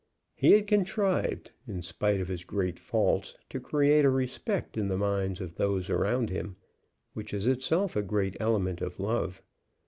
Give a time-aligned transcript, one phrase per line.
[0.33, 4.97] He had contrived, in spite of his great faults, to create a respect in the
[4.97, 6.55] minds of those around him,
[7.13, 9.43] which is itself a great element of love.